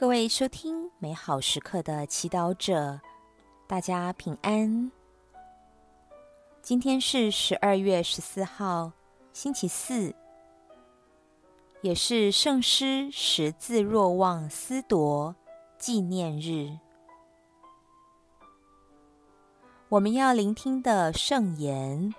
[0.00, 3.02] 各位收听美好时刻的祈祷者，
[3.66, 4.90] 大家平安。
[6.62, 8.92] 今天是十二月十四号，
[9.34, 10.14] 星期四，
[11.82, 15.34] 也是圣师十字若望思铎
[15.76, 16.78] 纪念日。
[19.90, 22.14] 我们要聆听的圣言，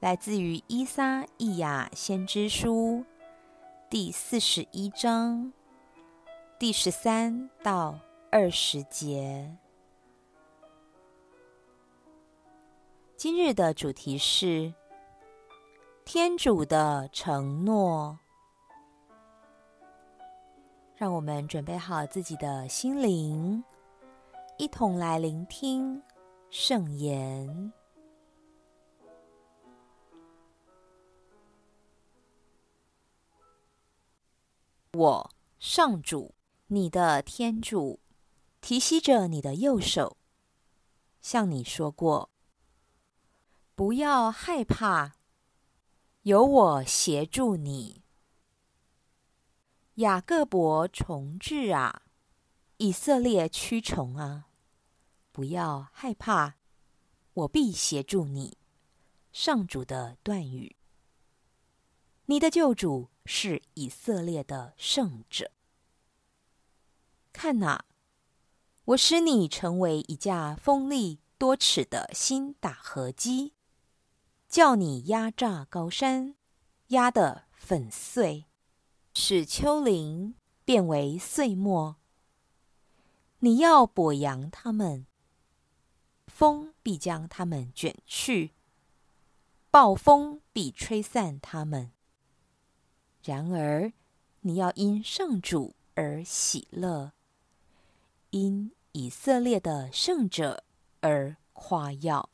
[0.00, 3.06] 来自于伊撒意亚先知书
[3.88, 5.54] 第四十一章。
[6.58, 9.54] 第十三到二十节，
[13.14, 14.72] 今日的主题是
[16.06, 18.18] 天主的承诺。
[20.94, 23.62] 让我们准备好自己的心灵，
[24.56, 26.02] 一同来聆听
[26.48, 27.70] 圣言。
[34.94, 36.35] 我上主。
[36.68, 38.00] 你的天主
[38.60, 40.16] 提携着你的右手，
[41.20, 42.30] 向你说过
[43.76, 45.12] ：“不要害怕，
[46.22, 48.02] 有我协助你。”
[49.96, 52.02] 雅各伯重置啊，
[52.78, 54.48] 以色列驱虫啊，
[55.30, 56.56] 不要害怕，
[57.32, 58.58] 我必协助你。
[59.32, 60.74] 上主的断语。
[62.24, 65.52] 你的救主是以色列的圣者。
[67.46, 67.84] 看哪，
[68.86, 73.52] 我使你成为一架锋利多齿的新打禾机，
[74.48, 76.34] 叫你压榨高山，
[76.88, 78.46] 压得粉碎，
[79.14, 81.98] 使丘陵变为碎末。
[83.38, 85.06] 你要簸扬他们，
[86.26, 88.54] 风必将他们卷去，
[89.70, 91.92] 暴风必吹散他们。
[93.22, 93.92] 然而，
[94.40, 97.12] 你要因圣主而喜乐。
[98.30, 100.64] 因以色列的圣者
[101.00, 102.28] 而夸耀，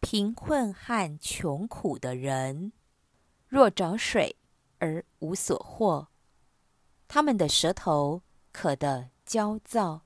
[0.00, 2.72] 贫困和穷苦的人
[3.48, 4.36] 若找水
[4.78, 6.08] 而无所获，
[7.08, 8.22] 他们的舌头
[8.52, 10.02] 渴得焦躁，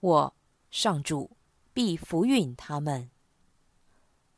[0.00, 0.34] 我
[0.70, 1.36] 上主
[1.72, 3.10] 必扶允他们，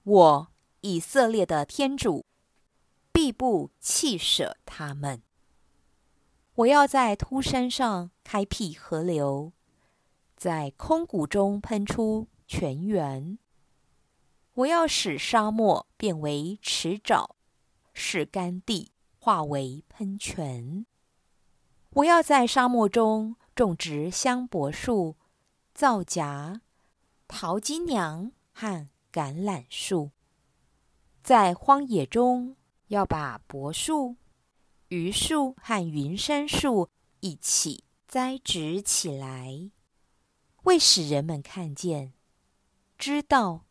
[0.03, 0.49] 我
[0.81, 2.27] 以色列的天主
[3.13, 5.23] 必不弃舍他们。
[6.57, 9.53] 我要在秃山上开辟河流，
[10.37, 13.39] 在空谷中喷出泉源。
[14.55, 17.31] 我要使沙漠变为池沼，
[17.93, 20.87] 使干地化为喷泉。
[21.91, 25.17] 我要在沙漠中种植香柏树、
[25.75, 26.61] 皂荚、
[27.27, 30.13] 桃金娘和橄榄树。
[31.21, 32.55] 在荒野中
[32.87, 34.15] 要把柏树。
[34.89, 36.91] 榆树和云杉树
[37.21, 39.71] 一起栽植起来，
[40.65, 42.13] 为使人们看见、
[42.99, 43.67] 知道，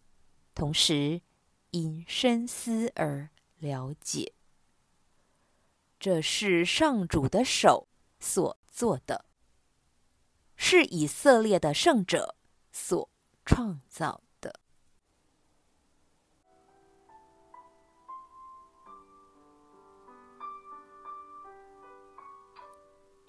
[0.56, 1.22] 同时
[1.72, 4.34] 因深思而了解。
[6.00, 7.88] 这是上主的手
[8.20, 9.26] 所做的，
[10.56, 12.36] 是以色列的圣者
[12.72, 13.10] 所
[13.46, 14.24] 创造。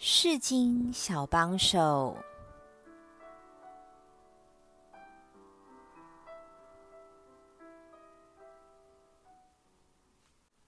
[0.07, 2.15] 世经小帮手。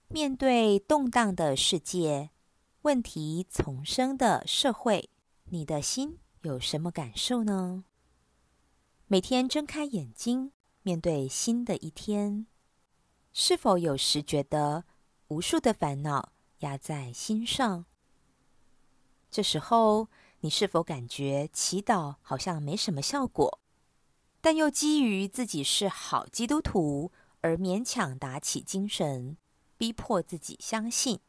[0.07, 2.31] 面对动荡的世界、
[2.81, 5.07] 问题丛生的社会，
[5.43, 7.83] 你的心有什么感受呢？
[9.05, 12.47] 每天睁开眼睛，面对新的一天，
[13.31, 14.85] 是否有时觉得
[15.27, 16.31] 无数的烦恼
[16.61, 17.85] 压在心上？
[19.29, 20.07] 这时候，
[20.39, 23.59] 你是否感觉祈祷好像没什么效果，
[24.41, 29.37] 但又基于自己是好基督徒而勉强打起精神，
[29.77, 31.19] 逼迫自己相信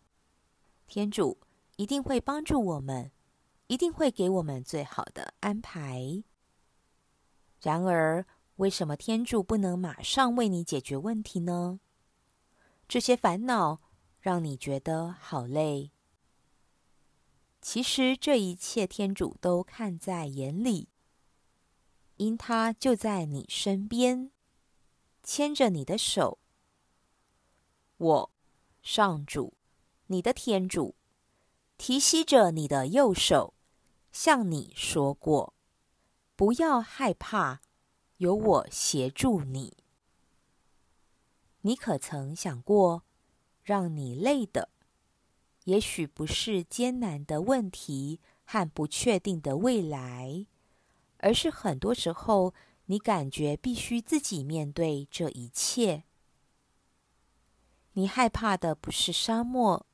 [0.87, 1.39] 天主
[1.77, 3.11] 一定会帮助我们，
[3.67, 6.23] 一定会给我们最好的安排？
[7.61, 8.25] 然而，
[8.57, 11.81] 为什么天主不能马上为你解决问题呢？
[12.89, 13.81] 这些烦恼
[14.21, 15.91] 让你觉得好累。
[17.61, 20.89] 其实这一切，天主都看在眼里，
[22.17, 24.31] 因他就在你身边，
[25.23, 26.39] 牵着你的手。
[27.97, 28.31] 我，
[28.81, 29.55] 上主，
[30.07, 30.95] 你的天主，
[31.77, 33.55] 提携着你的右手，
[34.13, 35.53] 向你说过：
[36.37, 37.61] 不要害怕，
[38.19, 39.77] 有我协助你。
[41.63, 43.03] 你可曾想过，
[43.63, 44.71] 让你累的？
[45.69, 50.47] 也许不是艰难的问题和不确定的未来，
[51.19, 52.55] 而是很多时候
[52.87, 56.05] 你感觉必须自己面对这一切。
[57.93, 59.85] 你害怕的不是沙漠，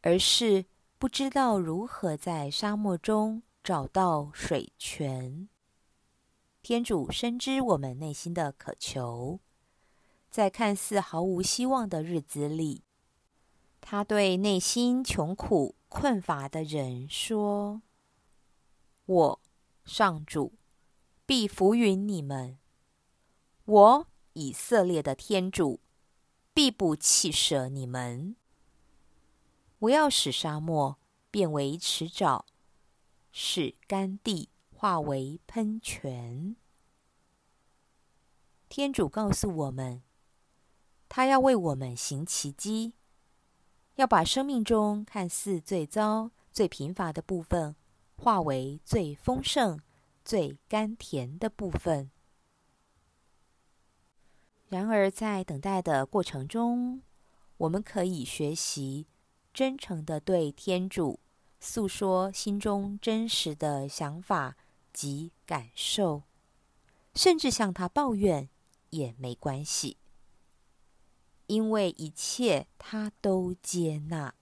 [0.00, 0.64] 而是
[0.98, 5.48] 不知道如何在沙漠中找到水泉。
[6.62, 9.38] 天主深知我们内心的渴求，
[10.32, 12.82] 在看似毫无希望的日子里，
[13.88, 17.82] 他对内心穷苦困乏的人说
[19.06, 19.40] ：“我，
[19.84, 20.54] 上主，
[21.24, 22.58] 必扶允你们。
[23.64, 25.78] 我，以色列的天主。”
[26.52, 28.34] 必不弃舍你们。
[29.78, 30.98] 我要使沙漠
[31.30, 32.42] 变为池沼，
[33.30, 36.56] 使干地化为喷泉。
[38.68, 40.02] 天主告诉我们，
[41.08, 42.94] 他要为我们行奇迹，
[43.96, 47.74] 要把生命中看似最糟、最贫乏的部分，
[48.16, 49.80] 化为最丰盛、
[50.24, 52.10] 最甘甜的部分。
[54.68, 57.00] 然而，在等待的过程中，
[57.56, 59.06] 我们可以学习
[59.54, 61.20] 真诚地对天主
[61.58, 64.56] 诉说心中真实的想法
[64.92, 66.24] 及感受，
[67.14, 68.48] 甚至向他抱怨
[68.90, 69.96] 也没关系，
[71.46, 74.34] 因为一切他都接纳。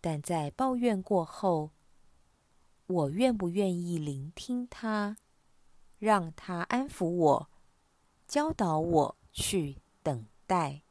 [0.00, 1.72] 但在抱怨过后，
[2.86, 5.16] 我愿不愿意聆听他，
[5.98, 7.50] 让他安抚我？
[8.28, 10.82] 教导我去等待，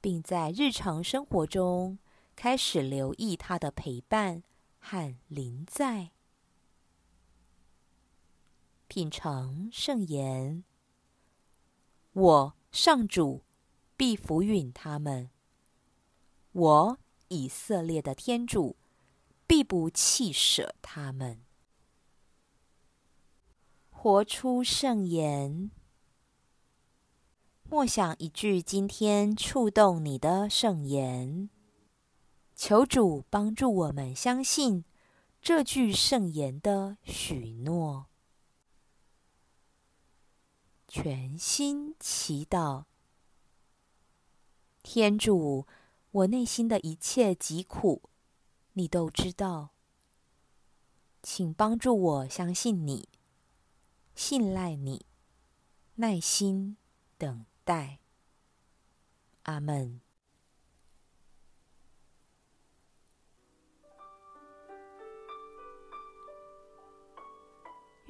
[0.00, 1.98] 并在日常生活中
[2.36, 4.42] 开始留意他的陪伴
[4.78, 6.12] 和临在。
[8.88, 10.64] 品尝圣言，
[12.12, 13.44] 我上主
[13.98, 15.30] 必扶允他们，
[16.52, 16.98] 我
[17.28, 18.76] 以色列的天主
[19.46, 21.42] 必不弃舍他们。
[23.90, 25.70] 活出圣言。
[27.68, 31.50] 默想一句今天触动你的圣言，
[32.54, 34.84] 求主帮助我们相信
[35.42, 38.06] 这句圣言的许诺。
[40.94, 42.84] 全心祈祷，
[44.82, 45.66] 天主，
[46.10, 48.02] 我内心的一切疾苦，
[48.74, 49.70] 你都知道，
[51.22, 53.08] 请帮助我相信你，
[54.14, 55.06] 信赖你，
[55.94, 56.76] 耐心
[57.16, 57.46] 等。
[57.64, 58.00] 待，
[59.44, 60.02] 阿门。